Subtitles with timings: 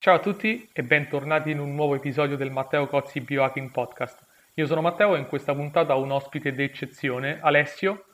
[0.00, 4.24] Ciao a tutti e bentornati in un nuovo episodio del Matteo Cozzi Biohacking Podcast.
[4.54, 8.04] Io sono Matteo e in questa puntata ho un ospite d'eccezione, Alessio,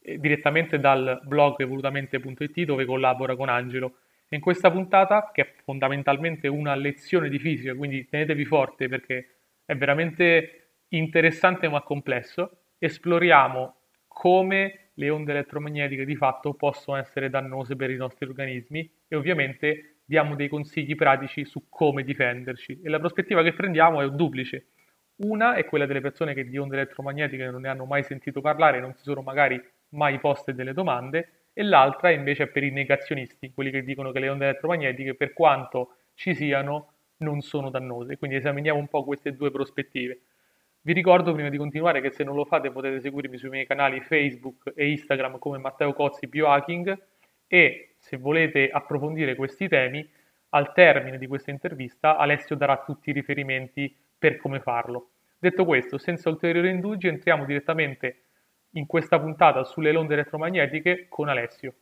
[0.00, 3.96] eh, direttamente dal blog evolutamente.it dove collabora con Angelo.
[4.28, 9.74] In questa puntata, che è fondamentalmente una lezione di fisica, quindi tenetevi forte perché è
[9.74, 13.74] veramente interessante ma complesso, esploriamo
[14.06, 19.93] come le onde elettromagnetiche di fatto possono essere dannose per i nostri organismi e ovviamente
[20.04, 24.66] diamo dei consigli pratici su come difenderci e la prospettiva che prendiamo è duplice.
[25.16, 28.80] Una è quella delle persone che di onde elettromagnetiche non ne hanno mai sentito parlare,
[28.80, 33.52] non si sono magari mai poste delle domande, e l'altra invece è per i negazionisti,
[33.52, 38.18] quelli che dicono che le onde elettromagnetiche, per quanto ci siano, non sono dannose.
[38.18, 40.18] Quindi esaminiamo un po' queste due prospettive.
[40.80, 44.00] Vi ricordo prima di continuare che se non lo fate potete seguirmi sui miei canali
[44.00, 47.06] Facebook e Instagram come Matteo Cozzi Biohacking
[47.46, 50.06] e se volete approfondire questi temi,
[50.50, 55.12] al termine di questa intervista Alessio darà tutti i riferimenti per come farlo.
[55.38, 58.24] Detto questo, senza ulteriori indugi, entriamo direttamente
[58.72, 61.76] in questa puntata sulle onde elettromagnetiche con Alessio.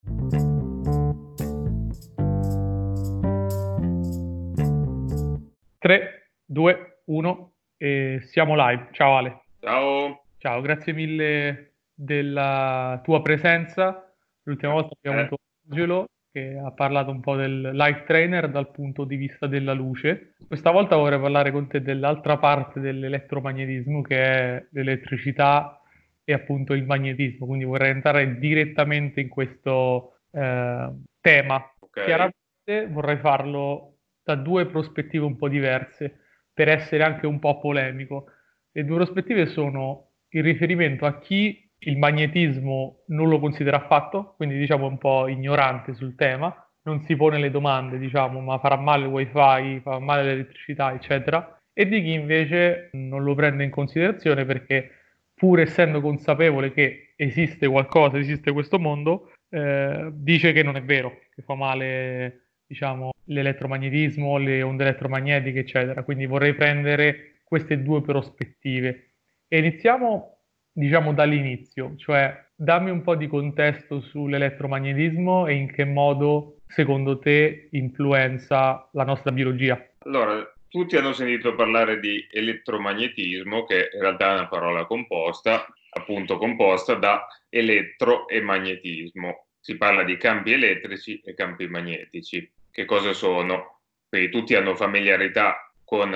[5.79, 8.89] Tre, due, uno e siamo live.
[8.92, 9.41] Ciao Ale.
[9.59, 10.23] Ciao.
[10.39, 14.09] Ciao, grazie mille della tua presenza.
[14.45, 15.20] L'ultima volta abbiamo eh.
[15.23, 19.74] avuto Angelo che ha parlato un po' del life trainer dal punto di vista della
[19.74, 20.34] luce.
[20.46, 25.78] Questa volta vorrei parlare con te dell'altra parte dell'elettromagnetismo che è l'elettricità
[26.24, 30.90] e appunto il magnetismo, quindi vorrei entrare direttamente in questo eh,
[31.20, 31.74] tema.
[31.78, 32.05] Okay.
[32.05, 36.20] Chiaramente vorrei farlo da due prospettive un po' diverse
[36.55, 38.27] per essere anche un po' polemico.
[38.70, 44.58] Le due prospettive sono il riferimento a chi il magnetismo non lo considera affatto, quindi
[44.58, 49.05] diciamo un po' ignorante sul tema, non si pone le domande, diciamo, ma farà male
[49.05, 54.44] il wifi, farà male l'elettricità, eccetera, e di chi invece non lo prende in considerazione
[54.44, 54.91] perché
[55.34, 61.18] pur essendo consapevole che esiste qualcosa, esiste questo mondo, eh, dice che non è vero,
[61.34, 66.02] che fa male, diciamo, l'elettromagnetismo, le onde elettromagnetiche, eccetera.
[66.05, 69.11] Quindi vorrei prendere queste due prospettive.
[69.48, 70.42] E iniziamo
[70.72, 77.68] diciamo dall'inizio, cioè dammi un po' di contesto sull'elettromagnetismo e in che modo secondo te
[77.72, 79.80] influenza la nostra biologia.
[79.98, 86.38] Allora, tutti hanno sentito parlare di elettromagnetismo, che in realtà è una parola composta, appunto
[86.38, 89.48] composta da elettro e magnetismo.
[89.60, 92.50] Si parla di campi elettrici e campi magnetici.
[92.70, 93.80] Che cosa sono?
[94.08, 96.10] Quindi tutti hanno familiarità con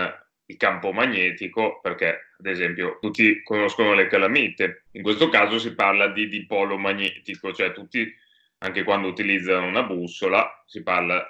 [0.47, 6.09] il campo magnetico, perché ad esempio tutti conoscono le calamite, in questo caso si parla
[6.09, 8.15] di dipolo magnetico, cioè tutti,
[8.59, 11.27] anche quando utilizzano una bussola, si parla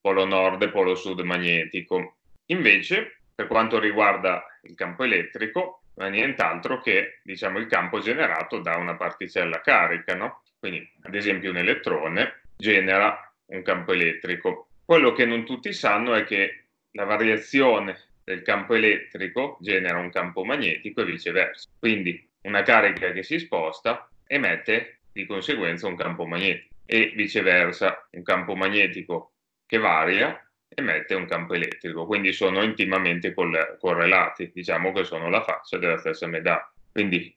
[0.00, 2.16] polo nord e polo sud magnetico.
[2.46, 8.58] Invece, per quanto riguarda il campo elettrico, non è nient'altro che diciamo, il campo generato
[8.58, 10.42] da una particella carica, no?
[10.58, 14.68] Quindi, ad esempio, un elettrone genera un campo elettrico.
[14.84, 20.44] Quello che non tutti sanno è che la variazione del campo elettrico genera un campo
[20.44, 21.68] magnetico e viceversa.
[21.78, 28.22] Quindi una carica che si sposta emette di conseguenza un campo magnetico e viceversa un
[28.22, 29.32] campo magnetico
[29.66, 35.78] che varia emette un campo elettrico, quindi sono intimamente correlati, diciamo che sono la faccia
[35.78, 36.72] della stessa medaglia.
[36.90, 37.36] Quindi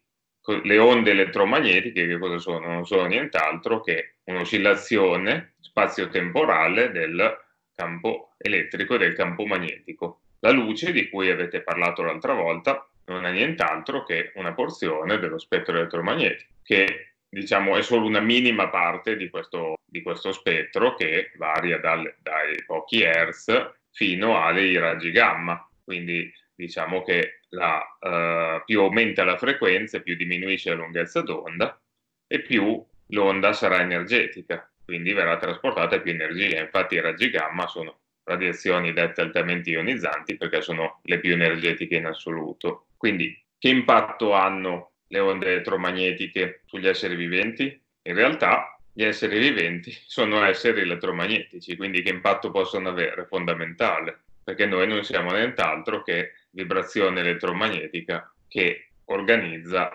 [0.64, 2.68] le onde elettromagnetiche che cosa sono?
[2.68, 7.38] Non sono nient'altro che un'oscillazione spazio-temporale del
[7.76, 10.22] campo elettrico e del campo magnetico.
[10.40, 15.40] La luce, di cui avete parlato l'altra volta, non è nient'altro che una porzione dello
[15.40, 21.32] spettro elettromagnetico, che diciamo è solo una minima parte di questo, di questo spettro che
[21.38, 25.68] varia dal, dai pochi hertz fino ai raggi gamma.
[25.84, 31.80] Quindi diciamo che la, uh, più aumenta la frequenza, più diminuisce la lunghezza d'onda
[32.28, 36.60] e più l'onda sarà energetica, quindi verrà trasportata più energia.
[36.60, 42.06] Infatti i raggi gamma sono radiazioni dette altamente ionizzanti perché sono le più energetiche in
[42.06, 42.88] assoluto.
[42.98, 47.82] Quindi che impatto hanno le onde elettromagnetiche sugli esseri viventi?
[48.04, 53.26] In realtà gli esseri viventi sono esseri elettromagnetici, quindi che impatto possono avere?
[53.26, 59.90] Fondamentale, perché noi non siamo nient'altro che vibrazione elettromagnetica che organizza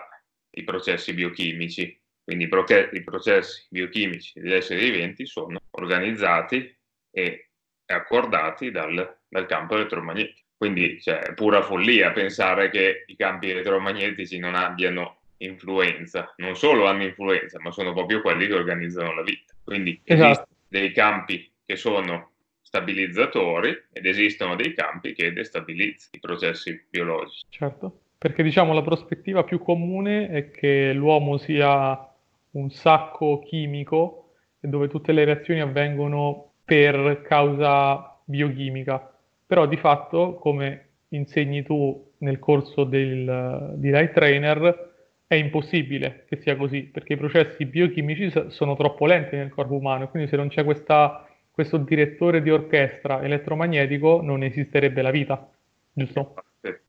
[0.55, 1.99] i processi biochimici.
[2.23, 6.73] Quindi i processi biochimici degli esseri viventi sono organizzati
[7.11, 7.49] e
[7.85, 10.41] accordati dal, dal campo elettromagnetico.
[10.57, 16.33] Quindi cioè, è pura follia pensare che i campi elettromagnetici non abbiano influenza.
[16.37, 19.53] Non solo hanno influenza, ma sono proprio quelli che organizzano la vita.
[19.63, 20.23] Quindi esatto.
[20.25, 22.31] esistono dei campi che sono
[22.61, 27.45] stabilizzatori ed esistono dei campi che destabilizzano i processi biologici.
[27.49, 32.09] Certo, perché diciamo la prospettiva più comune è che l'uomo sia
[32.51, 39.11] un sacco chimico dove tutte le reazioni avvengono per causa biochimica,
[39.45, 44.91] però di fatto, come insegni tu nel corso del, di Light Trainer,
[45.27, 50.09] è impossibile che sia così, perché i processi biochimici sono troppo lenti nel corpo umano,
[50.09, 55.49] quindi se non c'è questa, questo direttore di orchestra elettromagnetico non esisterebbe la vita,
[55.91, 56.35] giusto?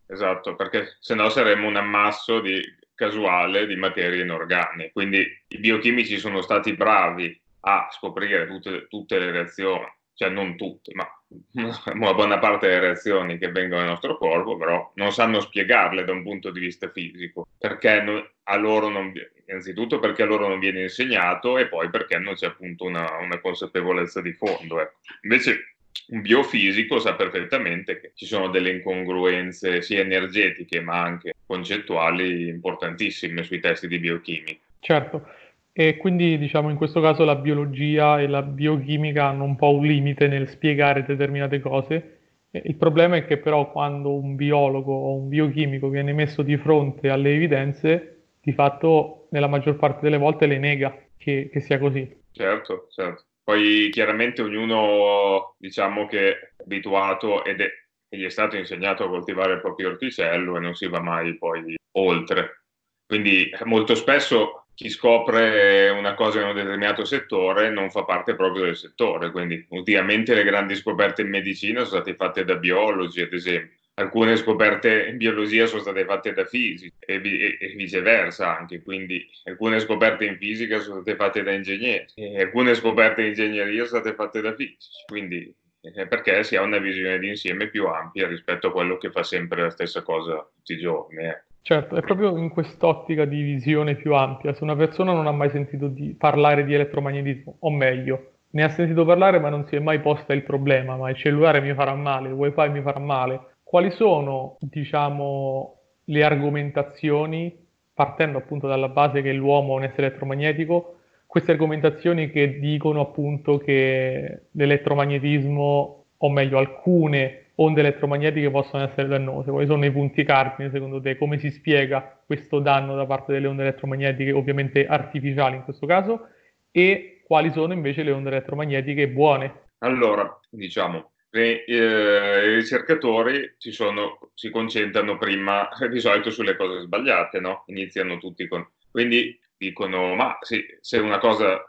[0.06, 2.60] Esatto, perché se no saremmo un ammasso di,
[2.94, 9.30] casuale di materie inorganiche, quindi i biochimici sono stati bravi a scoprire tutte, tutte le
[9.30, 11.06] reazioni, cioè non tutte, ma
[11.92, 16.12] una buona parte delle reazioni che vengono nel nostro corpo, però non sanno spiegarle da
[16.12, 18.04] un punto di vista fisico, perché
[18.42, 19.12] a loro non,
[19.46, 23.40] innanzitutto perché a loro non viene insegnato e poi perché non c'è appunto una, una
[23.40, 24.80] consapevolezza di fondo.
[24.80, 24.98] Ecco.
[25.22, 25.76] Invece
[26.08, 33.42] un biofisico sa perfettamente che ci sono delle incongruenze sia energetiche ma anche concettuali importantissime
[33.42, 34.60] sui testi di biochimica.
[34.80, 35.26] Certo,
[35.76, 39.84] e quindi diciamo in questo caso la biologia e la biochimica hanno un po' un
[39.84, 42.18] limite nel spiegare determinate cose.
[42.52, 47.08] Il problema è che però quando un biologo o un biochimico viene messo di fronte
[47.08, 52.22] alle evidenze, di fatto nella maggior parte delle volte le nega che, che sia così.
[52.30, 53.24] Certo, certo.
[53.42, 57.68] Poi chiaramente ognuno diciamo che è abituato ed è,
[58.08, 61.74] gli è stato insegnato a coltivare il proprio orticello e non si va mai poi
[61.96, 62.62] oltre.
[63.04, 68.64] Quindi molto spesso chi scopre una cosa in un determinato settore non fa parte proprio
[68.64, 73.32] del settore, quindi ultimamente le grandi scoperte in medicina sono state fatte da biologi, ad
[73.32, 73.78] esempio.
[73.96, 79.24] Alcune scoperte in biologia sono state fatte da fisici e, e, e viceversa anche, quindi
[79.44, 84.00] alcune scoperte in fisica sono state fatte da ingegneri e alcune scoperte in ingegneria sono
[84.00, 88.66] state fatte da fisici, quindi eh, perché si ha una visione d'insieme più ampia rispetto
[88.66, 91.26] a quello che fa sempre la stessa cosa tutti i giorni.
[91.26, 91.42] Eh.
[91.66, 94.52] Certo, è proprio in quest'ottica di visione più ampia.
[94.52, 98.68] Se una persona non ha mai sentito di parlare di elettromagnetismo, o meglio, ne ha
[98.68, 101.94] sentito parlare ma non si è mai posta il problema, ma il cellulare mi farà
[101.94, 107.56] male, il wifi mi farà male, quali sono, diciamo, le argomentazioni,
[107.94, 110.96] partendo appunto dalla base che l'uomo è un essere elettromagnetico,
[111.26, 119.50] queste argomentazioni che dicono appunto che l'elettromagnetismo, o meglio alcune onde elettromagnetiche possono essere dannose.
[119.50, 121.16] Quali sono i punti cardine secondo te?
[121.16, 126.28] Come si spiega questo danno da parte delle onde elettromagnetiche, ovviamente artificiali in questo caso,
[126.70, 129.62] e quali sono invece le onde elettromagnetiche buone?
[129.78, 137.40] Allora, diciamo, eh, i ricercatori si, sono, si, concentrano prima di solito sulle cose sbagliate,
[137.40, 137.64] no?
[137.66, 138.66] Iniziano tutti con...
[138.90, 141.62] Quindi dicono, ma sì, se una cosa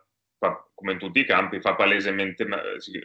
[0.76, 2.46] come in tutti i campi, fa palesemente,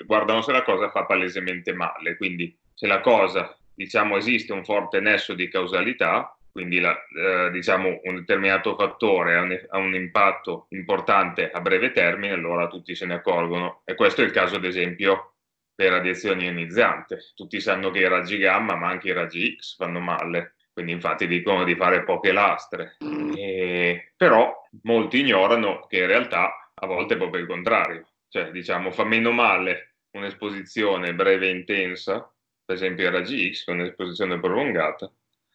[0.04, 5.00] guardano se la cosa fa palesemente male, quindi se la cosa, diciamo, esiste un forte
[5.00, 10.64] nesso di causalità, quindi la, eh, diciamo, un determinato fattore ha un, ha un, impatto
[10.70, 13.82] importante a breve termine, allora tutti se ne accorgono.
[13.84, 15.34] E questo è il caso, ad esempio,
[15.74, 17.16] per radiazioni ionizzanti.
[17.34, 21.26] Tutti sanno che i raggi gamma, ma anche i raggi X fanno male, quindi infatti
[21.26, 22.96] dicono di fare poche lastre.
[23.36, 28.90] E, però molti ignorano che in realtà a volte è proprio il contrario, cioè diciamo
[28.90, 32.26] fa meno male un'esposizione breve e intensa
[32.70, 35.10] per esempio ai raggi X, con un'esposizione prolungata,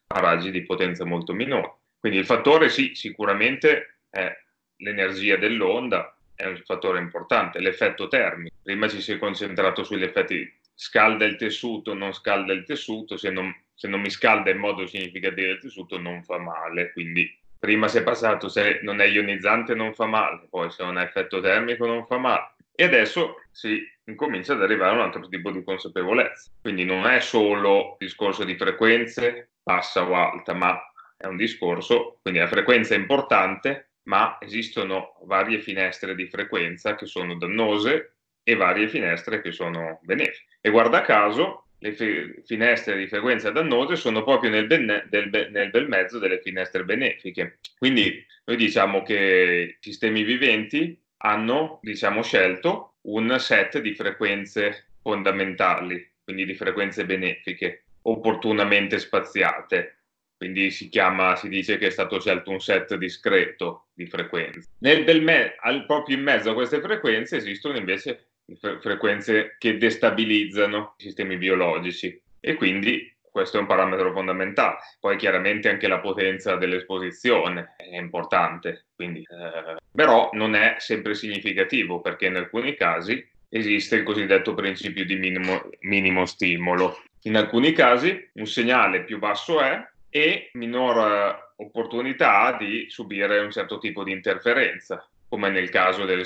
[0.07, 1.75] a raggi di potenza molto minore.
[1.97, 4.37] Quindi il fattore sì, sicuramente è
[4.79, 8.57] l'energia dell'onda, è un fattore importante, l'effetto termico.
[8.61, 13.29] Prima ci si è concentrato sugli effetti scalda il tessuto, non scalda il tessuto, se
[13.29, 17.87] non, se non mi scalda in modo significativo il tessuto non fa male, quindi prima
[17.87, 21.39] si è passato se non è ionizzante non fa male, poi se non ha effetto
[21.39, 22.54] termico non fa male.
[22.75, 26.51] E adesso si incomincia ad arrivare a un altro tipo di consapevolezza.
[26.61, 30.77] Quindi non è solo discorso di frequenze, bassa o alta, ma
[31.17, 37.05] è un discorso, quindi la frequenza è importante, ma esistono varie finestre di frequenza che
[37.05, 40.57] sono dannose e varie finestre che sono benefiche.
[40.61, 45.49] E guarda caso, le fi- finestre di frequenza dannose sono proprio nel, ben- del be-
[45.49, 47.59] nel bel mezzo delle finestre benefiche.
[47.77, 56.13] Quindi noi diciamo che i sistemi viventi hanno diciamo, scelto un set di frequenze fondamentali,
[56.23, 59.99] quindi di frequenze benefiche, opportunamente spaziate.
[60.37, 64.69] Quindi si chiama, si dice che è stato scelto un set discreto di frequenze.
[64.79, 68.27] Nel me- al, proprio in mezzo a queste frequenze esistono invece
[68.59, 74.77] fre- frequenze che destabilizzano i sistemi biologici e quindi questo è un parametro fondamentale.
[74.97, 81.99] Poi chiaramente anche la potenza dell'esposizione è importante, quindi, eh, però non è sempre significativo
[81.99, 87.01] perché in alcuni casi esiste il cosiddetto principio di minimo, minimo stimolo.
[87.23, 93.51] In alcuni casi un segnale più basso è e minor opportunità ha di subire un
[93.51, 96.25] certo tipo di interferenza, come nel caso del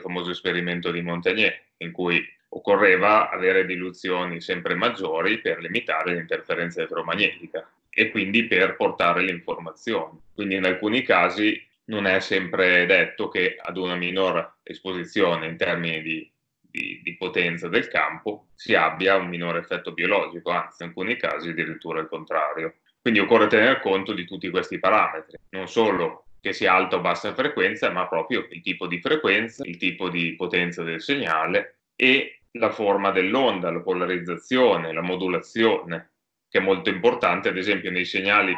[0.00, 7.68] famoso esperimento di Montagnier, in cui occorreva avere diluzioni sempre maggiori per limitare l'interferenza elettromagnetica
[7.88, 10.18] e quindi per portare l'informazione.
[10.34, 16.02] Quindi in alcuni casi non è sempre detto che ad una minore esposizione in termini
[16.02, 16.30] di,
[16.60, 21.50] di, di, potenza del campo si abbia un minore effetto biologico, anzi in alcuni casi
[21.50, 22.76] addirittura il contrario.
[23.00, 27.34] Quindi occorre tener conto di tutti questi parametri, non solo che sia alta o bassa
[27.34, 32.70] frequenza, ma proprio il tipo di frequenza, il tipo di potenza del segnale e la
[32.70, 36.10] forma dell'onda, la polarizzazione, la modulazione,
[36.48, 38.54] che è molto importante, ad esempio nei segnali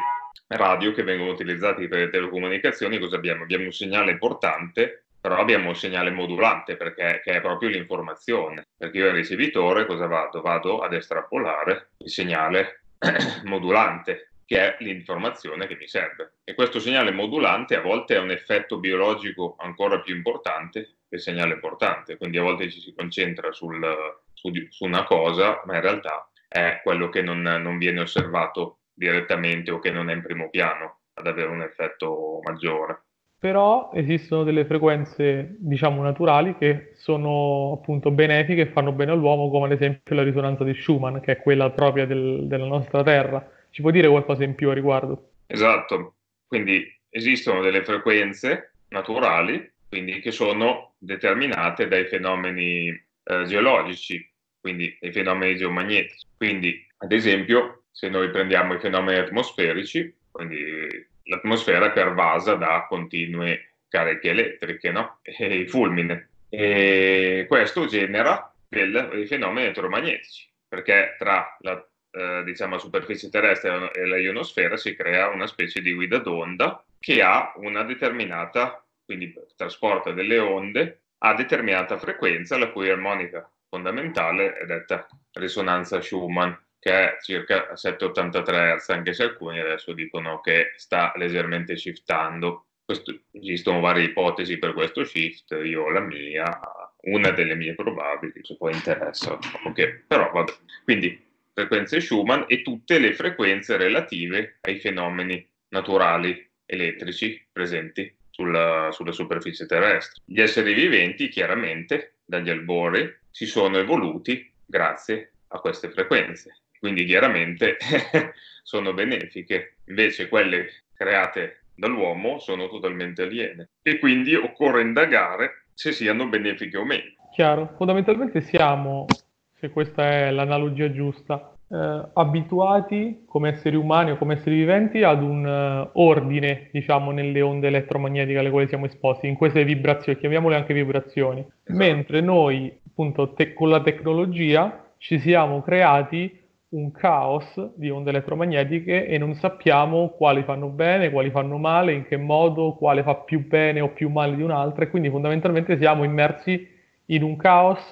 [0.47, 3.43] radio che vengono utilizzati per le telecomunicazioni, cosa abbiamo?
[3.43, 8.67] Abbiamo un segnale portante, però abbiamo un segnale modulante perché è proprio l'informazione.
[8.77, 10.41] Perché io al ricevitore cosa vado?
[10.41, 12.81] Vado ad estrapolare il segnale
[13.45, 16.33] modulante che è l'informazione che mi serve.
[16.43, 21.57] E questo segnale modulante a volte ha un effetto biologico ancora più importante il segnale
[21.57, 23.85] portante, quindi a volte ci si concentra sul,
[24.33, 29.71] su, su, una cosa, ma in realtà è quello che non, non viene osservato direttamente
[29.71, 33.01] o che non è in primo piano ad avere un effetto maggiore.
[33.37, 39.65] Però esistono delle frequenze, diciamo, naturali che sono appunto benefiche e fanno bene all'uomo, come
[39.65, 43.81] ad esempio la risonanza di Schumann, che è quella propria del, della nostra Terra ci
[43.81, 45.31] puoi dire qualcosa in più a riguardo?
[45.47, 46.15] Esatto,
[46.47, 55.13] quindi esistono delle frequenze naturali, quindi che sono determinate dai fenomeni eh, geologici, quindi dai
[55.13, 56.27] fenomeni geomagnetici.
[56.35, 63.75] Quindi, ad esempio, se noi prendiamo i fenomeni atmosferici, quindi l'atmosfera è pervasa da continue
[63.87, 65.19] cariche elettriche, no?
[65.23, 66.27] E il fulmine.
[66.49, 74.17] E questo genera dei fenomeni elettromagnetici, perché tra la eh, diciamo, superficie terrestre e la
[74.17, 80.39] ionosfera si crea una specie di guida d'onda che ha una determinata, quindi trasporta delle
[80.39, 87.75] onde a determinata frequenza, la cui armonica fondamentale è detta risonanza Schumann, che è circa
[87.75, 92.65] 783 Hz, anche se alcuni adesso dicono che sta leggermente shiftando.
[92.85, 96.59] Questo, esistono varie ipotesi per questo shift, io ho la mia,
[97.03, 99.39] una delle mie probabili, se poi interessa.
[99.65, 100.03] Okay.
[100.05, 100.53] Però vabbè.
[100.83, 101.19] Quindi
[101.51, 109.65] frequenze Schumann e tutte le frequenze relative ai fenomeni naturali elettrici presenti sulla, sulla superficie
[109.65, 110.21] terrestre.
[110.25, 117.77] Gli esseri viventi, chiaramente, dagli albori, si sono evoluti grazie a queste frequenze, quindi chiaramente
[118.61, 126.27] sono benefiche, invece quelle create dall'uomo sono totalmente aliene e quindi occorre indagare se siano
[126.27, 127.13] benefiche o meno.
[127.31, 129.05] Chiaro, fondamentalmente siamo
[129.53, 135.23] se questa è l'analogia giusta, eh, abituati come esseri umani o come esseri viventi ad
[135.23, 140.55] un uh, ordine, diciamo, nelle onde elettromagnetiche alle quali siamo esposti, in queste vibrazioni, chiamiamole
[140.55, 141.77] anche vibrazioni, esatto.
[141.77, 149.07] mentre noi, appunto, te- con la tecnologia ci siamo creati un caos di onde elettromagnetiche
[149.07, 153.47] e non sappiamo quali fanno bene, quali fanno male, in che modo, quale fa più
[153.47, 156.67] bene o più male di un'altra e quindi fondamentalmente siamo immersi
[157.07, 157.91] in un caos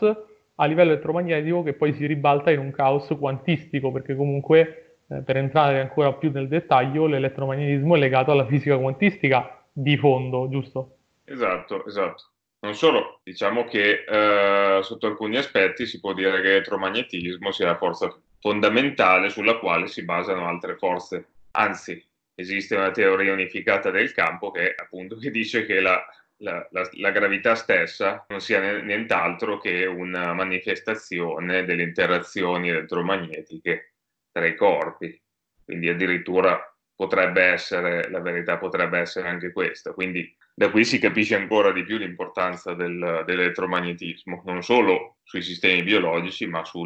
[0.56, 5.38] a livello elettromagnetico che poi si ribalta in un caos quantistico, perché comunque eh, per
[5.38, 10.98] entrare ancora più nel dettaglio l'elettromagnetismo è legato alla fisica quantistica di fondo, giusto?
[11.26, 12.24] Esatto, esatto.
[12.60, 17.78] Non solo, diciamo che eh, sotto alcuni aspetti si può dire che l'elettromagnetismo sia la
[17.78, 21.28] forza fondamentale sulla quale si basano altre forze.
[21.52, 22.02] Anzi,
[22.36, 26.04] esiste una teoria unificata del campo che appunto che dice che la
[26.44, 33.94] la, la, la, gravità stessa non sia nient'altro che una manifestazione delle interazioni elettromagnetiche
[34.32, 35.20] tra i corpi.
[35.64, 36.60] Quindi addirittura
[36.96, 39.94] potrebbe essere, la verità potrebbe essere anche questa.
[39.94, 45.82] Quindi da qui si capisce ancora di più l'importanza del, dell'elettromagnetismo, non solo sui sistemi
[45.82, 46.84] biologici, ma su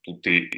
[0.00, 0.48] tutte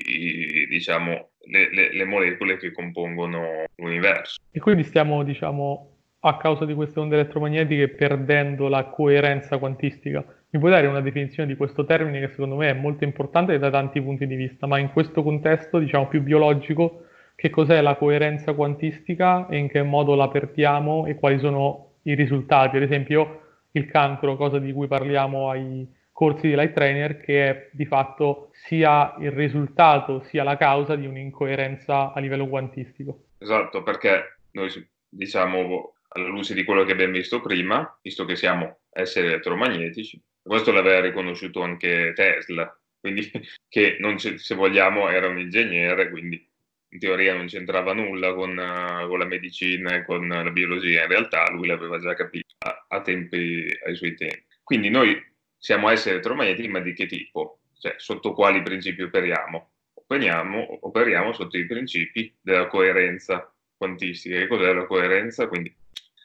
[0.68, 4.40] diciamo, le, le, le molecole che compongono l'universo.
[4.50, 5.89] E quindi stiamo diciamo,
[6.23, 10.25] a causa di queste onde elettromagnetiche perdendo la coerenza quantistica.
[10.50, 13.71] Mi puoi dare una definizione di questo termine che secondo me è molto importante da
[13.71, 17.05] tanti punti di vista, ma in questo contesto, diciamo più biologico,
[17.37, 22.15] che cos'è la coerenza quantistica e in che modo la perdiamo e quali sono i
[22.15, 22.77] risultati?
[22.77, 23.41] Ad esempio,
[23.73, 28.50] il cancro, cosa di cui parliamo ai corsi di Light Trainer, che è di fatto
[28.53, 33.29] sia il risultato sia la causa di un'incoerenza a livello quantistico.
[33.39, 34.69] Esatto, perché noi
[35.09, 40.73] diciamo alla luce di quello che abbiamo visto prima, visto che siamo esseri elettromagnetici, Questo
[40.73, 43.31] l'aveva riconosciuto anche Tesla, quindi
[43.69, 43.99] che
[44.37, 46.49] se vogliamo era un ingegnere, quindi
[46.93, 51.09] in teoria non c'entrava nulla con, uh, con, la medicina e con la biologia, in
[51.09, 54.45] realtà lui l'aveva già capito a, a tempi, ai suoi tempi.
[54.64, 55.17] Quindi noi
[55.57, 57.61] siamo esseri elettromagnetici, ma di che tipo?
[57.79, 59.73] Cioè, sotto quali principi operiamo?
[59.95, 64.38] Operiamo, operiamo sotto i principi della coerenza quantistica.
[64.38, 65.47] Che cos'è la coerenza?
[65.47, 65.75] Quindi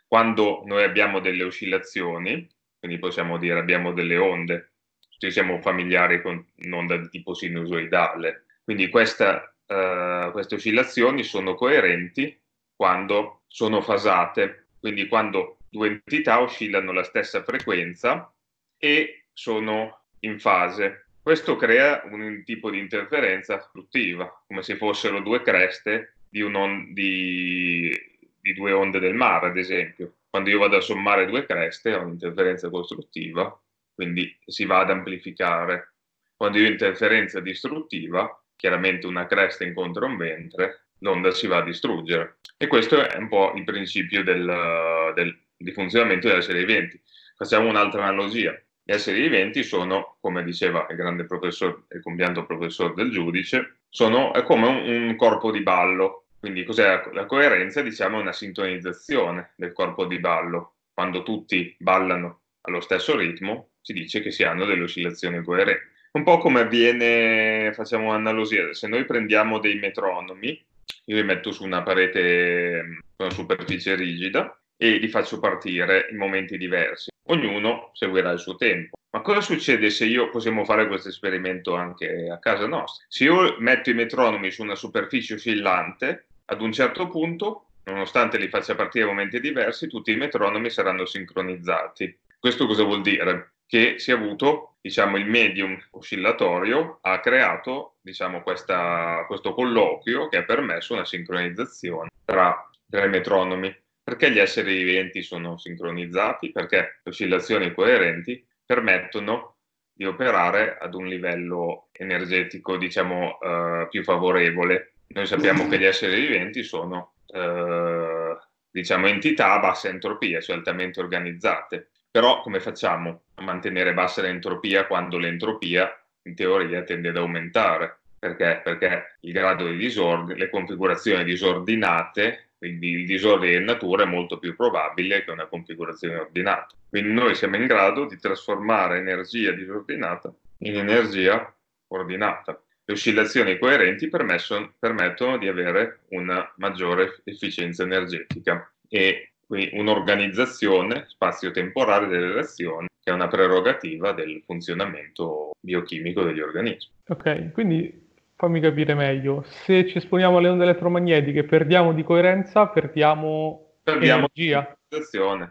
[0.07, 2.47] quando noi abbiamo delle oscillazioni,
[2.79, 4.73] quindi possiamo dire abbiamo delle onde,
[5.09, 12.39] tutti siamo familiari con un'onda di tipo sinusoidale, quindi questa eh, queste oscillazioni sono coerenti
[12.75, 18.31] quando sono fasate, quindi quando due entità oscillano la stessa frequenza
[18.77, 21.07] e sono in fase.
[21.21, 28.14] Questo crea un tipo di interferenza fruttiva, come se fossero due creste di, on- di,
[28.45, 30.17] di due onde del mare, ad esempio.
[30.29, 33.59] Quando io vado a sommare due creste ho un'interferenza costruttiva,
[33.91, 35.93] quindi si va ad amplificare.
[36.35, 41.63] Quando io ho interferenza distruttiva, chiaramente una cresta incontra un ventre, l'onda si va a
[41.63, 42.37] distruggere.
[42.55, 47.01] E questo è un po' il principio del, del, di funzionamento delle serie viventi.
[47.35, 48.51] Facciamo un'altra analogia.
[48.83, 54.31] Gli esseri viventi sono, come diceva il grande professore, il compianto professor del giudice, sono
[54.43, 56.24] come un, un corpo di ballo.
[56.45, 57.81] Quindi cos'è la coerenza?
[57.81, 60.75] Diciamo una sintonizzazione del corpo di ballo.
[60.93, 65.87] Quando tutti ballano allo stesso ritmo, si dice che si hanno delle oscillazioni coerenti.
[66.11, 70.63] Un po' come avviene, facciamo un'analogia, se noi prendiamo dei metronomi,
[71.05, 76.17] io li metto su una parete, su una superficie rigida e li faccio partire in
[76.17, 77.09] momenti diversi.
[77.29, 78.97] Ognuno seguirà il suo tempo.
[79.09, 83.03] Ma cosa succede se io possiamo fare questo esperimento anche a casa nostra?
[83.09, 88.49] Se io metto i metronomi su una superficie oscillante, ad un certo punto, nonostante li
[88.49, 92.19] faccia partire in momenti diversi, tutti i metronomi saranno sincronizzati.
[92.39, 93.55] Questo cosa vuol dire?
[93.67, 100.37] che si è avuto, diciamo, il medium oscillatorio ha creato, diciamo, questa, questo colloquio che
[100.37, 103.75] ha permesso una sincronizzazione tra, tra i metronomi.
[104.03, 106.51] Perché gli esseri viventi sono sincronizzati?
[106.51, 109.55] Perché le oscillazioni coerenti permettono
[109.91, 114.94] di operare ad un livello energetico, diciamo, eh, più favorevole.
[115.07, 118.37] Noi sappiamo che gli esseri viventi sono, eh,
[118.69, 121.89] diciamo, entità a bassa entropia, cioè altamente organizzate.
[122.09, 127.99] Però come facciamo a mantenere bassa l'entropia quando l'entropia in teoria tende ad aumentare?
[128.17, 128.61] Perché?
[128.63, 134.39] Perché il grado di disordine, le configurazioni disordinate, quindi il disordine in natura è molto
[134.39, 136.73] più probabile che una configurazione ordinata.
[136.89, 141.53] Quindi noi siamo in grado di trasformare energia disordinata in energia
[141.87, 142.59] ordinata.
[142.87, 152.33] Le oscillazioni coerenti permettono di avere una maggiore efficienza energetica e quindi un'organizzazione spazio-temporale delle
[152.33, 156.91] reazioni che è una prerogativa del funzionamento biochimico degli organismi.
[157.07, 159.43] Ok, quindi fammi capire meglio.
[159.47, 164.77] Se ci esponiamo alle onde elettromagnetiche, perdiamo di coerenza, perdiamo, perdiamo energia.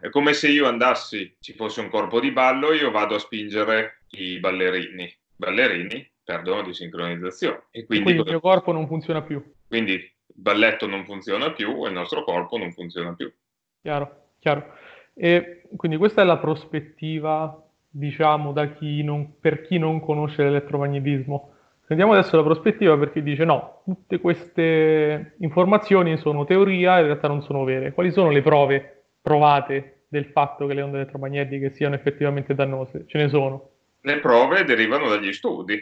[0.00, 4.02] È come se io andassi, ci fosse un corpo di ballo, io vado a spingere
[4.10, 5.04] i ballerini.
[5.04, 7.64] I ballerini perdono di sincronizzazione.
[7.70, 9.42] E quindi, quindi il mio corpo non funziona più.
[9.68, 13.32] Quindi il balletto non funziona più e il nostro corpo non funziona più.
[13.82, 14.72] Chiaro, chiaro.
[15.14, 21.50] E quindi questa è la prospettiva, diciamo, da chi non, per chi non conosce l'elettromagnetismo.
[21.86, 27.06] Prendiamo adesso la prospettiva per chi dice no, tutte queste informazioni sono teoria e in
[27.06, 27.92] realtà non sono vere.
[27.92, 33.04] Quali sono le prove provate del fatto che le onde elettromagnetiche siano effettivamente dannose?
[33.06, 33.70] Ce ne sono.
[34.00, 35.78] Le prove derivano dagli studi.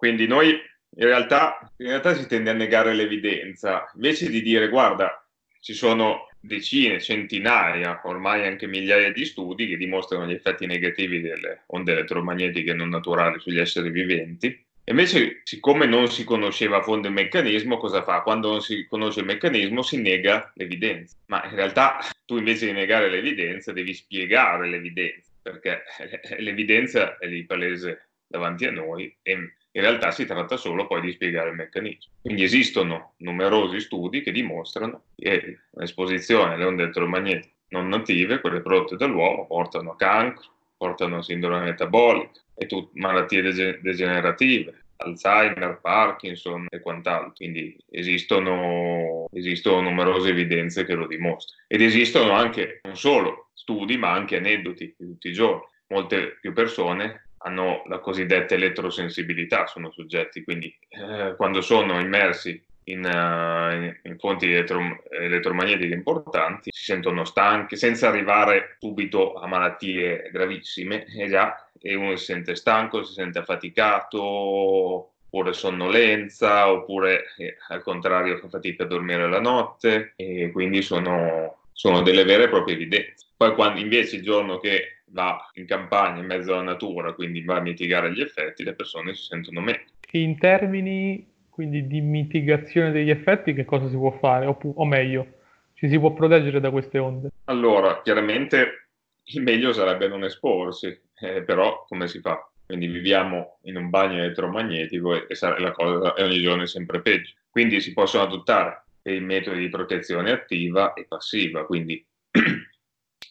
[0.00, 3.84] Quindi noi in realtà, in realtà si tende a negare l'evidenza.
[3.96, 5.22] Invece di dire guarda,
[5.60, 11.64] ci sono decine, centinaia, ormai anche migliaia di studi che dimostrano gli effetti negativi delle
[11.66, 14.64] onde elettromagnetiche non naturali sugli esseri viventi.
[14.84, 18.22] Invece, siccome non si conosceva a fondo il meccanismo, cosa fa?
[18.22, 21.14] Quando non si conosce il meccanismo si nega l'evidenza.
[21.26, 25.82] Ma in realtà tu invece di negare l'evidenza devi spiegare l'evidenza, perché
[26.40, 31.12] l'evidenza è lì palese davanti a noi e in realtà si tratta solo poi di
[31.12, 32.12] spiegare il meccanismo.
[32.22, 38.96] Quindi esistono numerosi studi che dimostrano che l'esposizione alle onde elettromagnetiche non native, quelle prodotte
[38.96, 46.80] dall'uomo, portano a cancro, portano a sindrome metabolica e tutte malattie degenerative, Alzheimer, Parkinson e
[46.80, 47.32] quant'altro.
[47.36, 51.62] Quindi esistono, esistono numerose evidenze che lo dimostrano.
[51.68, 55.62] Ed esistono anche non solo studi, ma anche aneddoti di tutti i giorni.
[55.88, 63.04] Molte più persone hanno la cosiddetta elettrosensibilità, sono soggetti, quindi eh, quando sono immersi in,
[63.04, 71.04] uh, in fonti elettro- elettromagnetiche importanti si sentono stanchi senza arrivare subito a malattie gravissime
[71.06, 77.82] e, già, e uno si sente stanco, si sente affaticato oppure sonnolenza oppure eh, al
[77.82, 82.74] contrario fa fatica a dormire la notte e quindi sono, sono delle vere e proprie
[82.74, 83.26] evidenze.
[83.36, 87.56] Poi quando invece il giorno che va in campagna in mezzo alla natura, quindi va
[87.56, 89.84] a mitigare gli effetti, le persone si sentono meglio.
[90.12, 94.46] In termini quindi di mitigazione degli effetti, che cosa si può fare?
[94.46, 95.26] O, o meglio,
[95.74, 97.28] ci si può proteggere da queste onde?
[97.44, 98.88] Allora, chiaramente
[99.24, 100.86] il meglio sarebbe non esporsi,
[101.20, 102.50] eh, però come si fa?
[102.64, 107.34] Quindi viviamo in un bagno elettromagnetico e, e la cosa è ogni giorno sempre peggio.
[107.50, 112.04] Quindi si possono adottare dei metodi di protezione attiva e passiva, quindi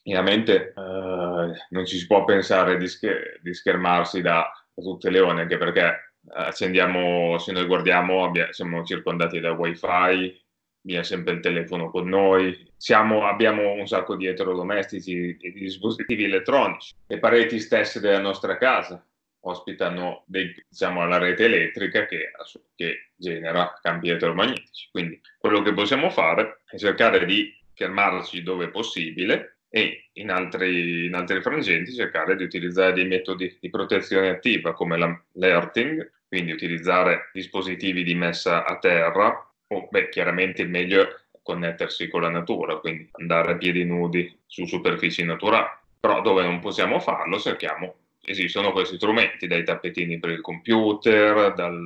[0.03, 5.19] chiaramente eh, non ci si può pensare di, scher- di schermarsi da, da, tutte le
[5.19, 5.97] onde, anche perché eh,
[6.33, 10.41] accendiamo, se noi guardiamo, abbia- siamo circondati da wifi,
[10.81, 16.23] viene sempre il telefono con noi, siamo, abbiamo un sacco di elettrodomestici e di dispositivi
[16.23, 19.03] elettronici, le pareti stesse della nostra casa
[19.41, 22.31] ospitano dei, diciamo, la rete elettrica che,
[22.75, 24.89] che genera campi elettromagnetici.
[24.91, 31.13] Quindi quello che possiamo fare è cercare di fermarci dove possibile e in altri, in
[31.13, 38.03] altri frangenti cercare di utilizzare dei metodi di protezione attiva come l'alerting, quindi utilizzare dispositivi
[38.03, 41.07] di messa a terra o beh, chiaramente il meglio è
[41.43, 45.67] connettersi con la natura, quindi andare a piedi nudi su superfici naturali.
[45.99, 51.85] Però dove non possiamo farlo cerchiamo, esistono questi strumenti, dai tappetini per il computer, dal,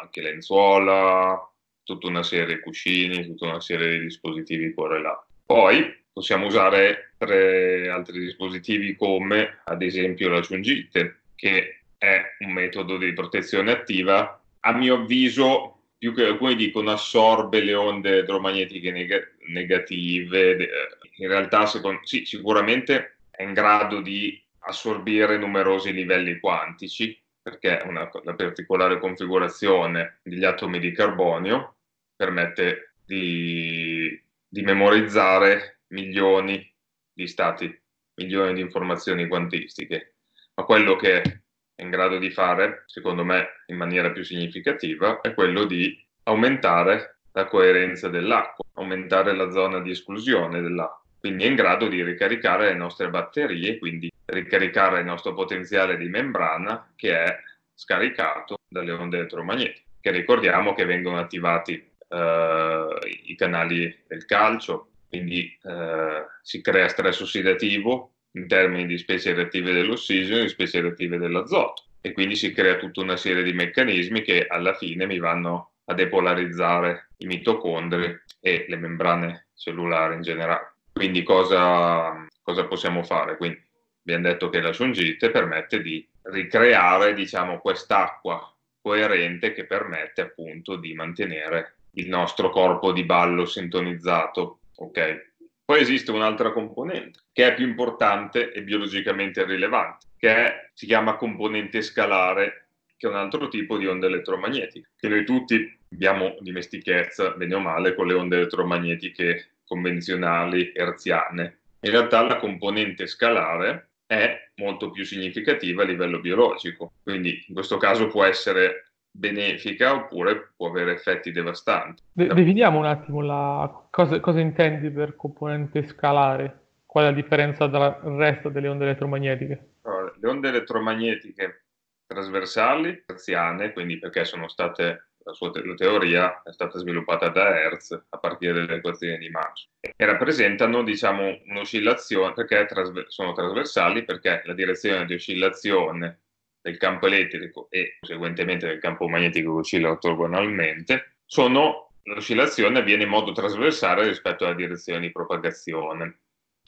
[0.00, 1.40] anche lenzuola,
[1.82, 5.30] tutta una serie di cuscini, tutta una serie di dispositivi correlati.
[5.46, 13.12] Poi Possiamo usare altri dispositivi come ad esempio la giungite, che è un metodo di
[13.12, 14.42] protezione attiva.
[14.60, 20.68] A mio avviso, più che alcuni dicono assorbe le onde elettromagnetiche neg- negative,
[21.16, 28.10] in realtà secondo, sì, sicuramente è in grado di assorbire numerosi livelli quantici, perché una,
[28.12, 31.76] una particolare configurazione degli atomi di carbonio
[32.14, 36.70] permette di, di memorizzare milioni
[37.12, 37.80] di stati,
[38.16, 40.16] milioni di informazioni quantistiche,
[40.54, 41.40] ma quello che è
[41.82, 47.46] in grado di fare, secondo me, in maniera più significativa, è quello di aumentare la
[47.46, 51.00] coerenza dell'acqua, aumentare la zona di esclusione dell'acqua.
[51.18, 56.08] Quindi è in grado di ricaricare le nostre batterie, quindi ricaricare il nostro potenziale di
[56.08, 57.38] membrana che è
[57.74, 61.74] scaricato dalle onde elettromagnetiche, che ricordiamo che vengono attivati
[62.08, 62.86] eh,
[63.24, 69.74] i canali del calcio, quindi eh, si crea stress ossidativo in termini di specie reattive
[69.74, 74.22] dell'ossigeno e di specie reattive dell'azoto e quindi si crea tutta una serie di meccanismi
[74.22, 80.76] che alla fine mi vanno a depolarizzare i mitocondri e le membrane cellulari in generale.
[80.90, 83.36] Quindi cosa, cosa possiamo fare?
[83.36, 83.62] Quindi
[84.00, 90.94] abbiamo detto che la sungite permette di ricreare diciamo, quest'acqua coerente che permette appunto di
[90.94, 95.30] mantenere il nostro corpo di ballo sintonizzato ok?
[95.64, 101.16] Poi esiste un'altra componente che è più importante e biologicamente rilevante, che è, si chiama
[101.16, 102.66] componente scalare,
[102.96, 107.60] che è un altro tipo di onde elettromagnetiche, che noi tutti abbiamo dimestichezza, bene o
[107.60, 111.60] male, con le onde elettromagnetiche convenzionali, herziane.
[111.80, 117.78] In realtà la componente scalare è molto più significativa a livello biologico, quindi in questo
[117.78, 122.02] caso può essere benefica oppure può avere effetti devastanti.
[122.10, 123.86] De- definiamo un attimo la...
[123.90, 129.66] cosa, cosa, intendi per componente scalare, qual è la differenza dal resto delle onde elettromagnetiche?
[129.82, 131.64] Allora, le onde elettromagnetiche
[132.06, 137.60] trasversali, hertziane, quindi perché sono state, la sua te- la teoria è stata sviluppata da
[137.60, 144.04] Hertz a partire dalle equazioni di Max e rappresentano diciamo un'oscillazione perché trasver- sono trasversali
[144.04, 146.21] perché la direzione di oscillazione
[146.62, 153.08] del campo elettrico e conseguentemente del campo magnetico che oscilla ortogonalmente, sono, l'oscillazione avviene in
[153.08, 156.20] modo trasversale rispetto alla direzione di propagazione.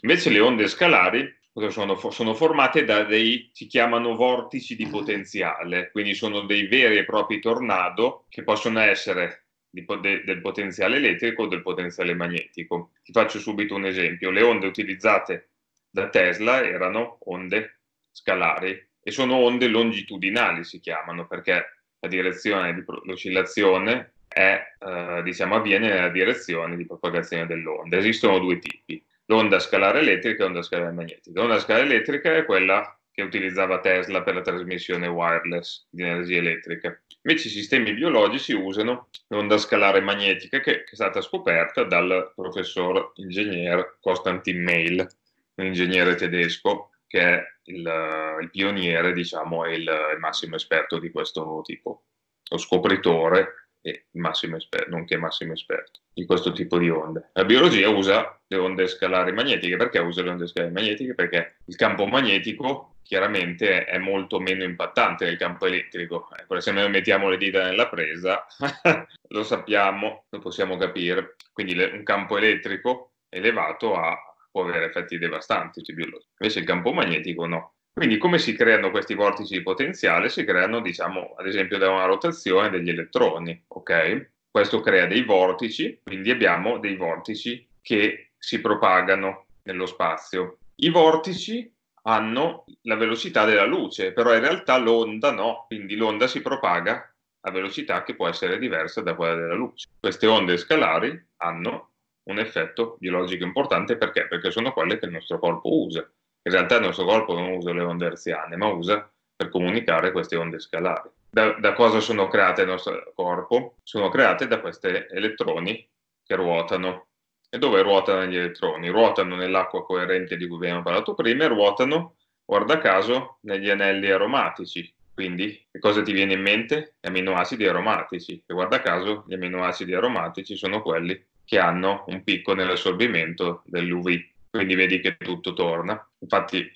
[0.02, 1.32] Invece le onde scalari
[1.68, 7.04] sono, sono formate da dei, si chiamano vortici di potenziale, quindi sono dei veri e
[7.04, 12.92] propri tornado che possono essere del potenziale elettrico o del potenziale magnetico.
[13.02, 14.30] Ti faccio subito un esempio.
[14.30, 15.50] Le onde utilizzate
[15.90, 17.80] da Tesla erano onde
[18.10, 25.56] scalari, e sono onde longitudinali, si chiamano, perché la direzione di l'oscillazione è, eh, diciamo,
[25.56, 27.98] avviene nella direzione di propagazione dell'onda.
[27.98, 31.38] Esistono due tipi, l'onda scalare elettrica e l'onda scalare magnetica.
[31.38, 37.00] L'onda scalare elettrica è quella che utilizzava Tesla per la trasmissione wireless di energia elettrica.
[37.22, 43.98] Invece i sistemi biologici usano l'onda scalare magnetica che è stata scoperta dal professor ingegner
[44.00, 45.06] Konstantin Meil,
[45.54, 51.12] un ingegnere tedesco che è il, il pioniere, diciamo, e il, il massimo esperto di
[51.12, 52.06] questo tipo,
[52.50, 57.30] lo scopritore e massimo esperto, nonché massimo esperto di questo tipo di onde.
[57.34, 59.76] La biologia usa le onde scalari magnetiche.
[59.76, 61.14] Perché usa le onde scalari magnetiche?
[61.14, 66.28] Perché il campo magnetico chiaramente è molto meno impattante del campo elettrico.
[66.36, 68.44] Ecco, se noi mettiamo le dita nella presa,
[69.28, 71.36] lo sappiamo, lo possiamo capire.
[71.52, 74.16] Quindi le, un campo elettrico elevato ha,
[74.54, 76.30] può avere effetti devastanti sui biologici.
[76.38, 77.74] Invece il campo magnetico no.
[77.92, 80.28] Quindi come si creano questi vortici di potenziale?
[80.28, 84.30] Si creano, diciamo, ad esempio da una rotazione degli elettroni, ok?
[84.48, 90.58] Questo crea dei vortici, quindi abbiamo dei vortici che si propagano nello spazio.
[90.76, 96.40] I vortici hanno la velocità della luce, però in realtà l'onda no, quindi l'onda si
[96.40, 99.88] propaga a velocità che può essere diversa da quella della luce.
[99.98, 101.93] Queste onde scalari hanno
[102.24, 104.26] un effetto biologico importante perché?
[104.26, 106.00] Perché sono quelle che il nostro corpo usa.
[106.46, 110.36] In realtà il nostro corpo non usa le onde herziane, ma usa per comunicare queste
[110.36, 111.10] onde scalari.
[111.30, 113.76] Da, da cosa sono create il nostro corpo?
[113.82, 115.88] Sono create da questi elettroni
[116.22, 117.08] che ruotano.
[117.50, 118.88] E dove ruotano gli elettroni?
[118.88, 124.92] Ruotano nell'acqua coerente di cui abbiamo parlato prima e ruotano, guarda caso, negli anelli aromatici.
[125.12, 126.96] Quindi, che cosa ti viene in mente?
[127.00, 128.42] Gli aminoacidi aromatici.
[128.44, 134.76] E guarda caso, gli aminoacidi aromatici sono quelli che hanno un picco nell'assorbimento dell'UV quindi
[134.76, 136.00] vedi che tutto torna.
[136.20, 136.70] Infatti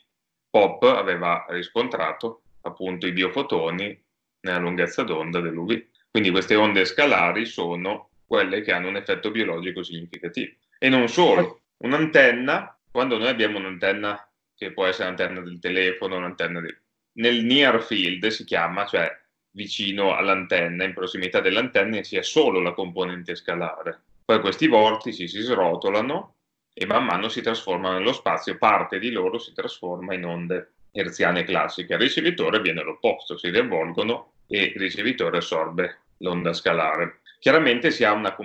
[0.50, 4.04] Pop aveva riscontrato appunto i biofotoni
[4.40, 5.84] nella lunghezza d'onda dell'UV.
[6.10, 10.56] Quindi queste onde scalari sono quelle che hanno un effetto biologico significativo.
[10.76, 16.60] E non solo, un'antenna, quando noi abbiamo un'antenna che può essere l'antenna del telefono, un'antenna
[16.60, 16.76] di...
[17.12, 19.08] nel near field si chiama, cioè
[19.52, 24.02] vicino all'antenna, in prossimità dell'antenna, si è solo la componente scalare.
[24.28, 26.34] Poi questi vortici si srotolano
[26.74, 31.44] e man mano si trasformano nello spazio, parte di loro si trasforma in onde herziane
[31.44, 31.94] classiche.
[31.94, 37.20] Al ricevitore viene l'opposto, si riavvolgono e il ricevitore assorbe l'onda scalare.
[37.38, 38.36] Chiaramente si ha una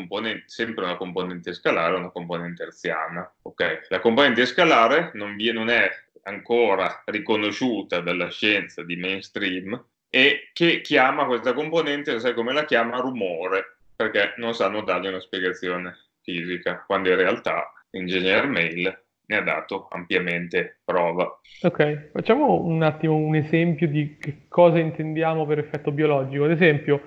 [0.45, 3.29] sempre una componente scalare e una componente herziana.
[3.41, 3.79] Okay.
[3.89, 5.89] La componente scalare non, viene, non è
[6.23, 12.99] ancora riconosciuta dalla scienza di mainstream e che chiama questa componente, sai come la chiama?
[12.99, 19.41] Rumore, perché non sanno dargli una spiegazione fisica, quando in realtà Engineer Mail ne ha
[19.41, 21.39] dato ampiamente prova.
[21.61, 26.43] Ok, facciamo un attimo un esempio di cosa intendiamo per effetto biologico.
[26.43, 27.01] Ad esempio,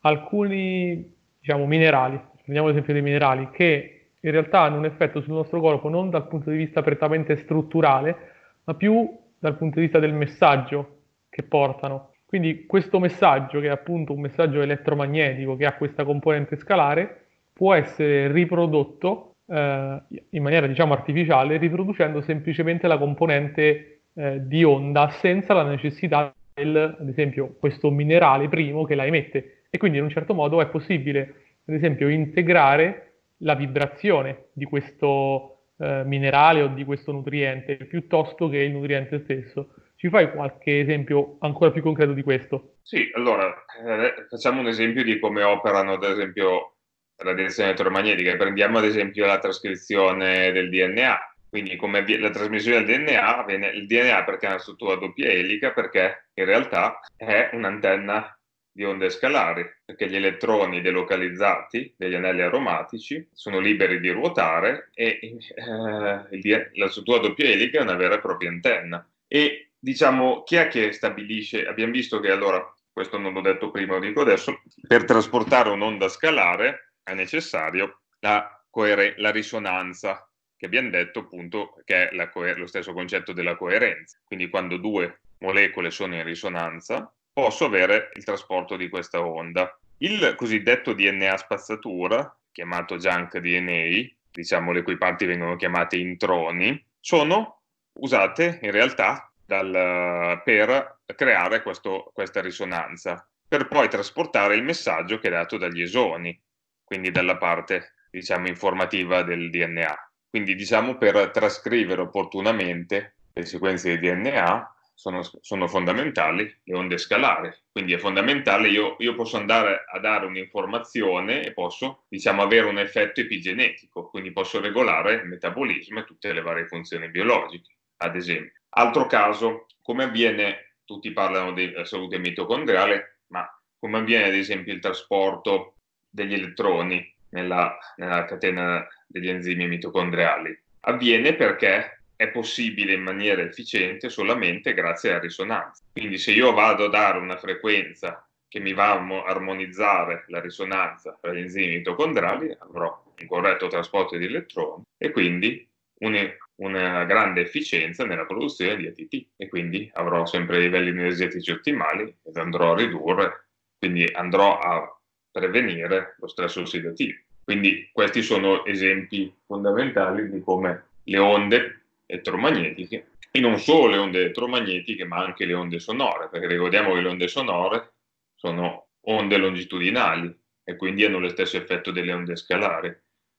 [0.00, 5.60] alcuni diciamo, minerali, prendiamo l'esempio dei minerali, che in realtà hanno un effetto sul nostro
[5.60, 8.16] corpo non dal punto di vista prettamente strutturale,
[8.64, 10.98] ma più dal punto di vista del messaggio
[11.30, 12.12] che portano.
[12.30, 17.74] Quindi questo messaggio, che è appunto un messaggio elettromagnetico che ha questa componente scalare, può
[17.74, 25.54] essere riprodotto eh, in maniera diciamo artificiale, riproducendo semplicemente la componente eh, di onda senza
[25.54, 29.62] la necessità del, ad esempio, questo minerale primo che la emette.
[29.68, 35.62] E quindi in un certo modo è possibile, ad esempio, integrare la vibrazione di questo
[35.78, 39.74] eh, minerale o di questo nutriente piuttosto che il nutriente stesso.
[40.00, 42.76] Ci fai qualche esempio ancora più concreto di questo?
[42.80, 46.76] Sì, allora eh, facciamo un esempio di come operano, ad esempio,
[47.16, 48.34] radiazione elettromagnetica.
[48.36, 51.34] Prendiamo ad esempio la trascrizione del DNA.
[51.50, 55.72] Quindi come la trasmissione del DNA avviene il DNA perché ha una struttura doppia elica
[55.72, 58.40] perché in realtà è un'antenna
[58.72, 65.18] di onde scalari, perché gli elettroni delocalizzati degli anelli aromatici sono liberi di ruotare e
[65.20, 69.06] eh, la struttura doppia elica è una vera e propria antenna.
[69.28, 71.66] E diciamo, chi è che stabilisce?
[71.66, 72.62] Abbiamo visto che allora,
[72.92, 78.62] questo non l'ho detto prima, lo dico adesso, per trasportare un'onda scalare è necessario la,
[78.68, 84.20] coer- la risonanza, che abbiamo detto appunto che è coer- lo stesso concetto della coerenza.
[84.22, 89.76] Quindi quando due molecole sono in risonanza, posso avere il trasporto di questa onda.
[89.98, 97.62] Il cosiddetto DNA spazzatura, chiamato junk DNA, diciamo le cui parti vengono chiamate introni, sono
[97.94, 105.26] usate in realtà dal, per creare questo, questa risonanza, per poi trasportare il messaggio che
[105.26, 106.40] è dato dagli esoni
[106.84, 110.12] quindi dalla parte diciamo informativa del DNA.
[110.28, 117.52] Quindi diciamo per trascrivere opportunamente le sequenze di DNA sono, sono fondamentali le onde scalari.
[117.70, 122.78] Quindi è fondamentale, io, io, posso andare a dare un'informazione e posso diciamo avere un
[122.78, 128.59] effetto epigenetico, quindi posso regolare il metabolismo e tutte le varie funzioni biologiche, ad esempio.
[128.70, 134.80] Altro caso, come avviene, tutti parlano della salute mitocondriale, ma come avviene ad esempio il
[134.80, 135.74] trasporto
[136.08, 140.56] degli elettroni nella, nella catena degli enzimi mitocondriali?
[140.80, 145.82] Avviene perché è possibile in maniera efficiente solamente grazie alla risonanza.
[145.90, 151.16] Quindi se io vado a dare una frequenza che mi va a armonizzare la risonanza
[151.18, 155.66] per gli enzimi mitocondriali, avrò un corretto trasporto di elettroni e quindi
[156.00, 156.14] un,
[156.60, 162.36] una grande efficienza nella produzione di ATP e quindi avrò sempre livelli energetici ottimali ed
[162.36, 167.18] andrò a ridurre, quindi andrò a prevenire lo stress ossidativo.
[167.42, 174.20] Quindi questi sono esempi fondamentali di come le onde elettromagnetiche, e non solo le onde
[174.20, 177.92] elettromagnetiche, ma anche le onde sonore, perché ricordiamo che le onde sonore
[178.34, 182.94] sono onde longitudinali e quindi hanno lo stesso effetto delle onde scalari.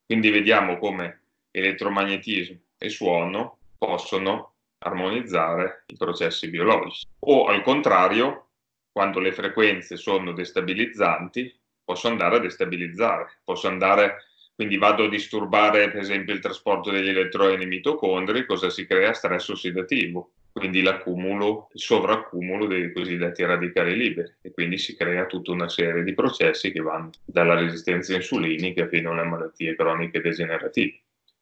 [0.06, 7.06] Quindi vediamo come elettromagnetismo e suono possono armonizzare i processi biologici.
[7.20, 8.48] O al contrario,
[8.92, 15.92] quando le frequenze sono destabilizzanti, posso andare a destabilizzare, posso andare, quindi vado a disturbare
[15.92, 19.14] per esempio il trasporto degli elettroni nei mitocondri, cosa si crea?
[19.14, 25.52] Stress ossidativo quindi l'accumulo, il sovraccumulo dei cosiddetti radicali liberi e quindi si crea tutta
[25.52, 31.00] una serie di processi che vanno dalla resistenza insulinica fino alle malattie croniche degenerative,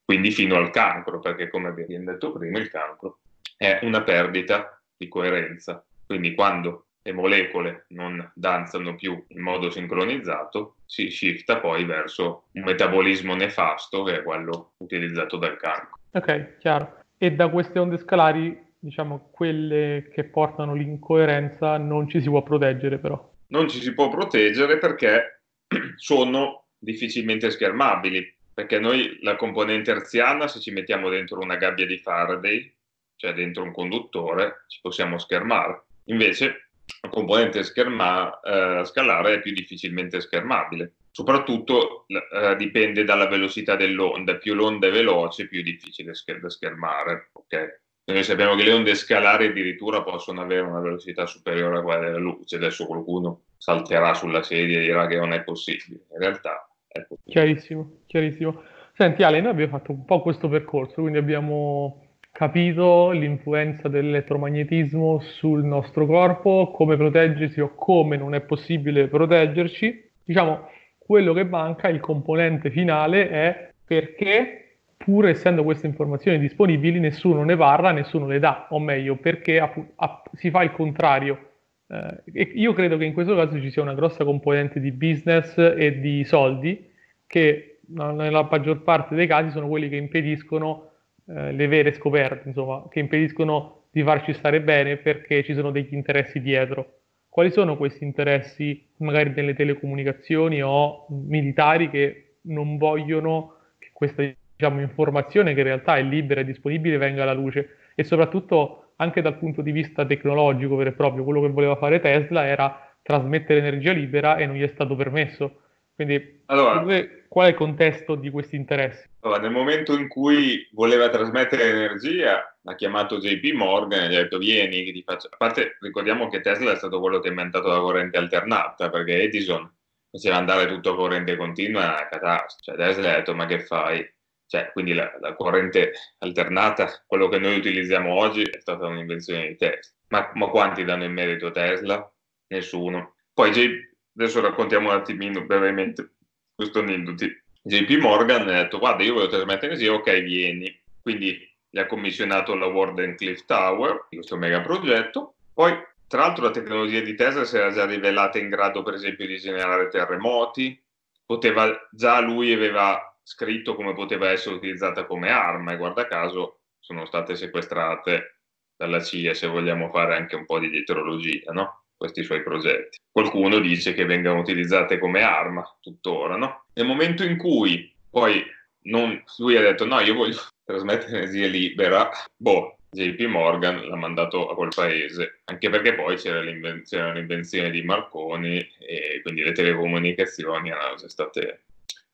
[0.10, 3.19] quindi fino al cancro, perché come abbiamo detto prima il cancro
[3.56, 10.78] è una perdita di coerenza, quindi quando le molecole non danzano più in modo sincronizzato,
[10.88, 16.00] si shifta poi verso un metabolismo nefasto che è quello utilizzato dal cancro.
[16.13, 17.02] Ok, chiaro.
[17.15, 22.98] E da queste onde scalari diciamo, quelle che portano l'incoerenza non ci si può proteggere
[22.98, 23.32] però.
[23.50, 25.43] Non ci si può proteggere perché
[25.98, 31.98] sono difficilmente schermabili, perché noi la componente herziana, se ci mettiamo dentro una gabbia di
[31.98, 32.76] Faraday,
[33.15, 35.86] cioè dentro un conduttore, ci possiamo schermare.
[36.08, 40.95] Invece la componente scherma, eh, scalare è più difficilmente schermabile.
[41.10, 47.30] Soprattutto eh, dipende dalla velocità dell'onda, più l'onda è veloce, più è difficile da schermare.
[47.32, 47.80] Okay?
[48.12, 52.17] Noi sappiamo che le onde scalari addirittura possono avere una velocità superiore a quella della
[52.17, 52.58] luce.
[52.58, 56.08] Adesso qualcuno salterà sulla sedia e dirà che non è possibile.
[56.12, 57.19] In realtà possibile.
[57.25, 58.62] Chiarissimo, chiarissimo.
[58.93, 65.63] Senti Ale, noi abbiamo fatto un po' questo percorso, quindi abbiamo capito l'influenza dell'elettromagnetismo sul
[65.63, 70.10] nostro corpo, come proteggersi o come non è possibile proteggerci.
[70.23, 77.43] Diciamo, quello che manca, il componente finale, è perché pur essendo queste informazioni disponibili, nessuno
[77.43, 81.48] ne parla, nessuno le dà, o meglio, perché app- app- si fa il contrario.
[81.91, 85.99] Eh, io credo che in questo caso ci sia una grossa componente di business e
[85.99, 86.88] di soldi
[87.25, 90.91] che nella maggior parte dei casi sono quelli che impediscono
[91.28, 95.93] eh, le vere scoperte, insomma, che impediscono di farci stare bene perché ci sono degli
[95.93, 96.97] interessi dietro.
[97.28, 104.23] Quali sono questi interessi, magari nelle telecomunicazioni o militari, che non vogliono che questa
[104.56, 109.21] diciamo, informazione che in realtà è libera e disponibile venga alla luce e soprattutto anche
[109.21, 113.59] dal punto di vista tecnologico vero e proprio, quello che voleva fare Tesla era trasmettere
[113.59, 115.62] energia libera e non gli è stato permesso.
[115.95, 116.81] Quindi allora,
[117.27, 119.07] qual è il contesto di questi interessi?
[119.21, 124.21] Allora, nel momento in cui voleva trasmettere energia, ha chiamato JP Morgan e gli ha
[124.21, 125.27] detto vieni che ti faccio...
[125.29, 129.21] A parte ricordiamo che Tesla è stato quello che ha inventato la corrente alternata, perché
[129.23, 129.69] Edison
[130.09, 132.62] faceva andare tutto a corrente continua, è una catastrofe.
[132.62, 134.09] Cioè Tesla ha detto ma che fai?
[134.49, 139.55] Cioè, quindi la, la, corrente alternata, quello che noi utilizziamo oggi, è stata un'invenzione di
[139.55, 139.93] Tesla.
[140.07, 142.12] Ma, ma quanti danno in merito a Tesla?
[142.47, 143.13] Nessuno.
[143.31, 143.69] Poi J,
[144.17, 146.13] adesso raccontiamo un attimino brevemente
[146.55, 147.25] questo aneddoto.
[147.62, 150.81] JP Morgan ha detto, guarda, io voglio trasmettere energia, ok, vieni.
[150.99, 155.35] Quindi gli ha commissionato la Warden Cliff Tower, questo mega progetto.
[155.53, 159.27] Poi, tra l'altro, la tecnologia di Tesla si era già rivelata in grado, per esempio,
[159.27, 160.83] di generare terremoti.
[161.23, 167.05] Poteva, già lui aveva scritto come poteva essere utilizzata come arma e guarda caso sono
[167.05, 168.39] state sequestrate
[168.75, 171.83] dalla CIA se vogliamo fare anche un po' di dietrologia, no?
[171.95, 172.97] questi suoi progetti.
[173.11, 176.63] Qualcuno dice che vengano utilizzate come arma tuttora, no?
[176.73, 178.43] Nel momento in cui poi
[178.85, 184.49] non, lui ha detto no, io voglio trasmettere energia libera, boh, JP Morgan l'ha mandato
[184.49, 190.69] a quel paese, anche perché poi c'era l'invenzione, l'invenzione di Marconi e quindi le telecomunicazioni
[190.69, 191.65] erano state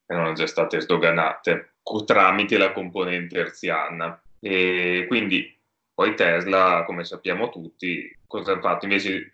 [0.05, 1.75] erano già state sdoganate
[2.05, 4.19] tramite la componente herziana.
[4.39, 5.55] E quindi
[5.93, 8.85] poi Tesla, come sappiamo tutti, cosa ha fatto?
[8.85, 9.33] Invece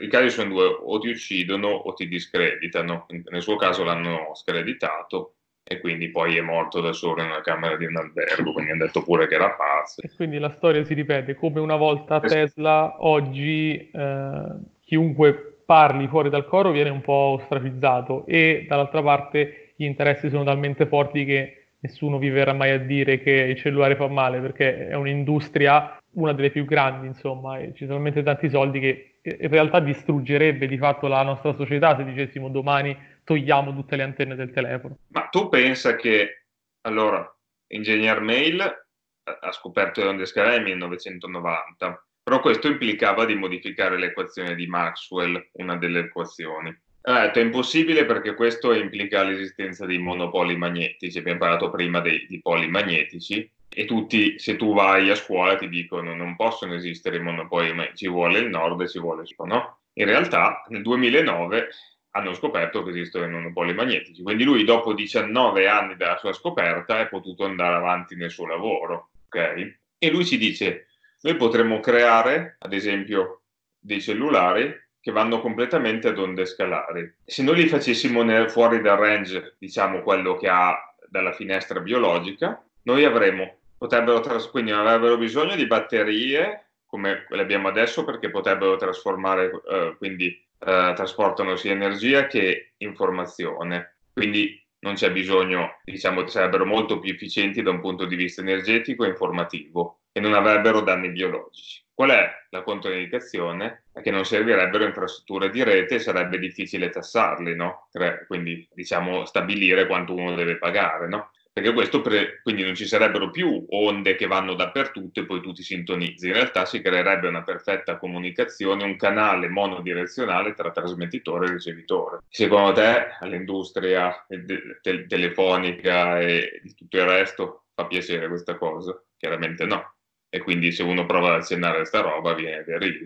[0.00, 3.06] i casi sono due, o ti uccidono o ti discreditano.
[3.08, 7.76] Nel suo caso l'hanno screditato e quindi poi è morto da solo in una camera
[7.76, 10.02] di un albergo, quindi hanno detto pure che era pazzo.
[10.02, 14.42] E quindi la storia si ripete, come una volta a Tesla, oggi eh,
[14.80, 20.44] chiunque parli fuori dal coro viene un po' ostracizzato e dall'altra parte gli interessi sono
[20.44, 24.88] talmente forti che nessuno vi verrà mai a dire che il cellulare fa male perché
[24.88, 29.48] è un'industria, una delle più grandi, insomma, e ci sono talmente tanti soldi che in
[29.48, 34.50] realtà distruggerebbe di fatto la nostra società se dicessimo domani togliamo tutte le antenne del
[34.50, 34.98] telefono.
[35.08, 36.44] Ma tu pensa che,
[36.82, 37.26] allora,
[37.66, 44.54] Engineer Mail ha scoperto le onde scalare nel 1990, però questo implicava di modificare l'equazione
[44.54, 46.78] di Maxwell, una delle equazioni.
[47.02, 52.26] Ha detto è impossibile perché questo implica l'esistenza di monopoli magnetici, abbiamo parlato prima dei,
[52.26, 57.16] di poli magnetici, e tutti, se tu vai a scuola, ti dicono non possono esistere
[57.16, 59.78] i monopoli, ma ci vuole il nord e ci vuole il sud, no?
[59.94, 61.68] In realtà nel 2009
[62.12, 64.22] hanno scoperto che esistono i monopoli magnetici.
[64.22, 69.10] Quindi lui, dopo 19 anni dalla sua scoperta, è potuto andare avanti nel suo lavoro.
[69.26, 69.78] Okay?
[69.96, 70.88] E lui ci dice:
[71.20, 73.42] Noi potremmo creare, ad esempio,
[73.78, 77.14] dei cellulari che vanno completamente ad onde scalari.
[77.24, 80.76] Se noi li facessimo nel, fuori dal range, diciamo quello che ha
[81.08, 87.68] dalla finestra biologica, noi avremo, potrebbero, tras- quindi avrebbero bisogno di batterie come le abbiamo
[87.68, 93.98] adesso perché potrebbero trasformare, eh, quindi eh, trasportano sia energia che informazione.
[94.12, 99.04] Quindi non c'è bisogno, diciamo, sarebbero molto più efficienti da un punto di vista energetico
[99.04, 101.82] e informativo e non avrebbero danni biologici.
[101.92, 103.84] Qual è la controindicazione?
[103.92, 107.88] È che non servirebbero infrastrutture di rete e sarebbe difficile tassarli, no?
[108.26, 111.30] Quindi, diciamo, stabilire quanto uno deve pagare, no?
[111.52, 115.52] perché questo pre- quindi non ci sarebbero più onde che vanno dappertutto e poi tu
[115.52, 116.28] ti sintonizzi.
[116.28, 122.20] In realtà si creerebbe una perfetta comunicazione, un canale monodirezionale tra trasmettitore e ricevitore.
[122.28, 128.98] Secondo te all'industria te- telefonica e di tutto il resto fa piacere questa cosa?
[129.16, 129.96] Chiaramente no.
[130.32, 133.04] E quindi se uno prova ad accennare a sta roba viene derriso.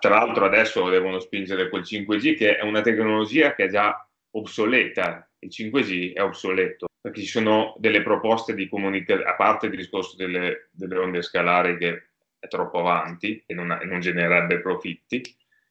[0.00, 5.28] Tra l'altro adesso devono spingere quel 5G che è una tecnologia che è già obsoleta.
[5.40, 10.16] Il 5G è obsoleto perché ci sono delle proposte di comunicazione, a parte il discorso
[10.16, 12.06] delle, delle, onde scalari che
[12.38, 15.20] è troppo avanti e non, non genererebbe profitti,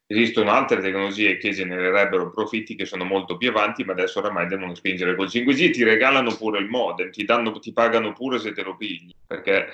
[0.06, 4.76] esistono altre tecnologie che genererebbero profitti che sono molto più avanti, ma adesso oramai devono
[4.76, 8.62] spingere col 5G, ti regalano pure il modem, ti, danno, ti pagano pure se te
[8.62, 9.66] lo pigli, perché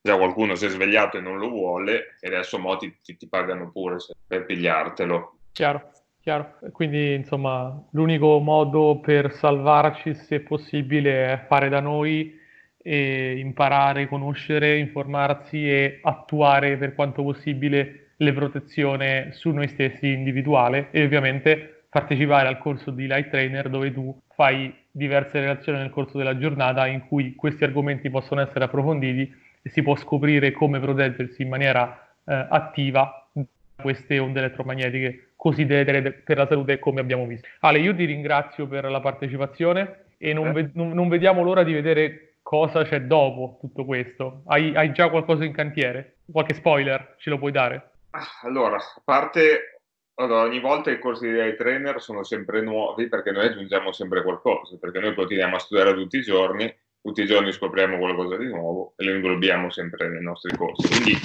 [0.00, 3.28] già qualcuno si è svegliato e non lo vuole e adesso mo ti, ti, ti
[3.28, 3.96] pagano pure
[4.26, 5.38] per pigliartelo.
[5.52, 5.90] Chiaro.
[6.20, 6.58] Chiaro.
[6.72, 12.38] Quindi, insomma, l'unico modo per salvarci, se possibile, è fare da noi
[12.76, 20.88] e imparare, conoscere, informarsi e attuare per quanto possibile le protezioni su noi stessi individuale
[20.90, 26.18] e ovviamente partecipare al corso di Light Trainer dove tu fai diverse relazioni nel corso
[26.18, 29.32] della giornata in cui questi argomenti possono essere approfonditi
[29.62, 33.44] e si può scoprire come proteggersi in maniera eh, attiva da
[33.80, 37.48] queste onde elettromagnetiche così deleterie per la salute come abbiamo visto.
[37.60, 40.52] Ale, io ti ringrazio per la partecipazione e non, eh.
[40.52, 44.42] ve- non, non vediamo l'ora di vedere cosa c'è dopo tutto questo.
[44.46, 46.16] Hai, hai, già qualcosa in cantiere?
[46.30, 47.90] Qualche spoiler ce lo puoi dare?
[48.10, 49.78] Ah, allora, a parte
[50.20, 54.76] allora, ogni volta i corsi di trainer sono sempre nuovi perché noi aggiungiamo sempre qualcosa,
[54.76, 58.94] perché noi continuiamo a studiare tutti i giorni, tutti i giorni scopriamo qualcosa di nuovo
[58.96, 60.88] e lo inglobiamo sempre nei nostri corsi.
[60.88, 61.16] Quindi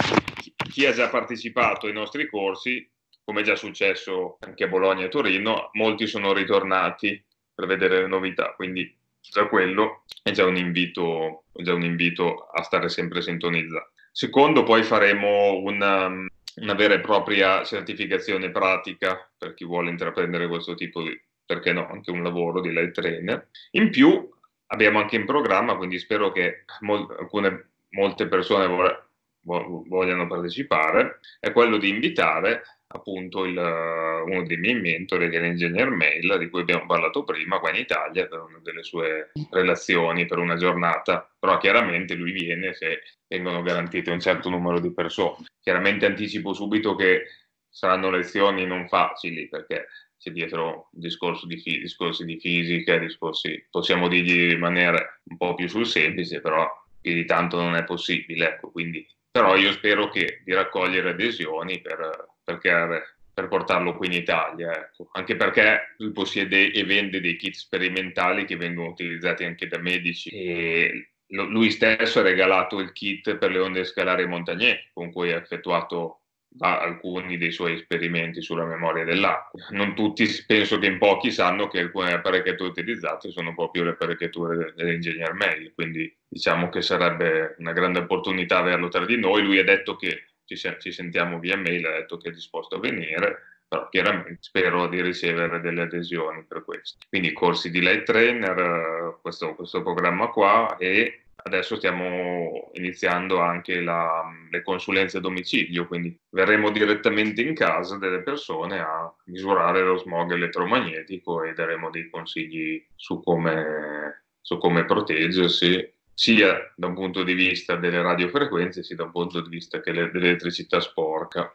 [0.69, 2.89] chi ha già partecipato ai nostri corsi
[3.23, 8.07] come è già successo anche a Bologna e Torino, molti sono ritornati per vedere le
[8.07, 13.91] novità, quindi già quello è già un invito, già un invito a stare sempre sintonizzati.
[14.11, 20.75] Secondo, poi faremo una, una, vera e propria certificazione pratica per chi vuole intraprendere questo
[20.75, 23.47] tipo di, perché no, anche un lavoro di light trainer.
[23.71, 24.29] In più
[24.73, 29.07] abbiamo anche in programma, quindi spero che mol, alcune, molte persone vor,
[29.41, 35.89] vogliano partecipare, è quello di invitare appunto il, uno dei miei mentori che è l'ingegner
[35.89, 40.37] Mail di cui abbiamo parlato prima qua in Italia per una delle sue relazioni per
[40.37, 41.27] una giornata.
[41.39, 45.45] Però chiaramente lui viene se vengono garantite un certo numero di persone.
[45.59, 47.23] Chiaramente anticipo subito che
[47.67, 49.87] saranno lezioni non facili perché
[50.23, 55.85] c'è dietro discorso di discorsi di fisica discorsi possiamo dirgli rimanere un po' più sul
[55.85, 56.65] semplice però
[57.01, 61.81] più di tanto non è possibile ecco quindi però io spero che di raccogliere adesioni
[61.81, 65.09] per perché, per portarlo qui in Italia, ecco.
[65.13, 70.29] anche perché lui possiede e vende dei kit sperimentali che vengono utilizzati anche da medici
[70.29, 75.37] e lui stesso ha regalato il kit per le onde scalari Montagnier con cui ha
[75.37, 76.21] effettuato
[76.55, 79.59] da alcuni dei suoi esperimenti sulla memoria dell'acqua.
[79.71, 84.73] Non tutti, penso che in pochi sanno che alcune apparecchiature utilizzate sono proprio le apparecchiature
[84.75, 89.41] dell'ingegner Mail, quindi diciamo che sarebbe una grande opportunità averlo tra di noi.
[89.41, 92.79] Lui ha detto che ci, ci sentiamo via mail, ha detto che è disposto a
[92.79, 96.99] venire, però chiaramente spero di ricevere delle adesioni per questo.
[97.09, 104.23] Quindi corsi di light trainer, questo, questo programma qua e Adesso stiamo iniziando anche la,
[104.49, 110.31] le consulenze a domicilio, quindi verremo direttamente in casa delle persone a misurare lo smog
[110.31, 117.33] elettromagnetico e daremo dei consigli su come, su come proteggersi, sia da un punto di
[117.33, 121.53] vista delle radiofrequenze, sia da un punto di vista dell'elettricità sporca,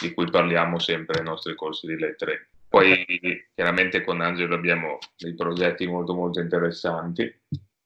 [0.00, 2.50] di cui parliamo sempre nei nostri corsi di lettere.
[2.68, 3.04] Poi
[3.54, 7.32] chiaramente con Angelo abbiamo dei progetti molto molto interessanti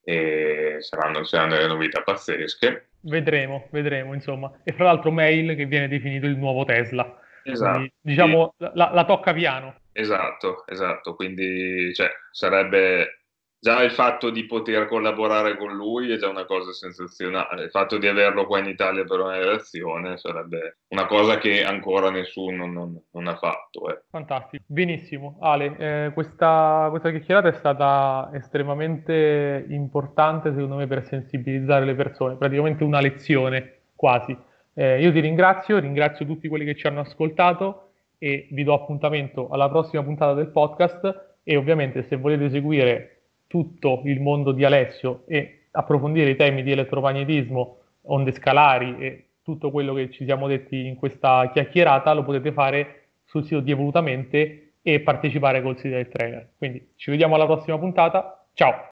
[0.03, 2.89] e saranno, saranno delle novità pazzesche.
[3.01, 4.51] Vedremo, vedremo, insomma.
[4.63, 7.19] E fra l'altro Mail che viene definito il nuovo Tesla.
[7.43, 7.71] Esatto.
[7.71, 9.75] Quindi, diciamo, la, la, tocca piano.
[9.91, 11.15] Esatto, esatto.
[11.15, 13.20] Quindi cioè, sarebbe
[13.61, 17.65] già il fatto di poter collaborare con lui è già una cosa sensazionale.
[17.65, 22.09] Il fatto di averlo qua in Italia per una relazione sarebbe una cosa che ancora
[22.09, 23.87] nessuno non, non ha fatto.
[23.89, 24.01] Eh.
[24.09, 25.37] Fantastico, benissimo.
[25.41, 32.37] Ale, eh, questa, questa chiacchierata è stata estremamente importante secondo me per sensibilizzare le persone,
[32.37, 34.35] praticamente una lezione quasi.
[34.73, 39.49] Eh, io ti ringrazio, ringrazio tutti quelli che ci hanno ascoltato e vi do appuntamento
[39.49, 43.20] alla prossima puntata del podcast e ovviamente se volete seguire
[43.51, 49.71] tutto il mondo di Alessio e approfondire i temi di elettromagnetismo, onde scalari e tutto
[49.71, 54.75] quello che ci siamo detti in questa chiacchierata, lo potete fare sul sito di Evolutamente
[54.81, 56.51] e partecipare col sito del trainer.
[56.57, 58.47] Quindi ci vediamo alla prossima puntata.
[58.53, 58.89] Ciao!